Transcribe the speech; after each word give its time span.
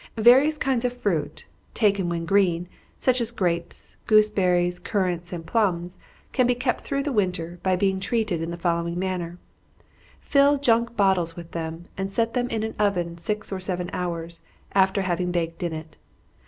Various 0.17 0.57
kinds 0.57 0.83
of 0.83 0.97
fruit, 0.97 1.45
taken 1.75 2.09
when 2.09 2.25
green, 2.25 2.67
such 2.97 3.21
as 3.21 3.29
grapes, 3.29 3.97
gooseberries, 4.07 4.79
currants, 4.79 5.31
and 5.31 5.45
plums, 5.45 5.99
can 6.31 6.47
be 6.47 6.55
kept 6.55 6.81
through 6.83 7.03
the 7.03 7.11
winter, 7.11 7.59
by 7.61 7.75
being 7.75 7.99
treated 7.99 8.41
in 8.41 8.49
the 8.49 8.57
following 8.57 8.97
manner: 8.97 9.37
Fill 10.19 10.57
junk 10.57 10.95
bottles 10.97 11.35
with 11.35 11.51
them, 11.51 11.85
and 11.99 12.11
set 12.11 12.33
them 12.33 12.49
in 12.49 12.63
an 12.63 12.73
oven 12.79 13.19
six 13.19 13.51
or 13.51 13.59
seven 13.59 13.91
hours, 13.93 14.41
after 14.73 15.03
having 15.03 15.31
baked 15.31 15.61
in 15.61 15.71
it. 15.71 15.97